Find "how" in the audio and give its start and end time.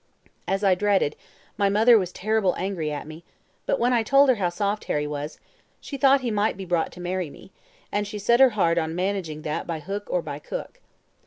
4.37-4.49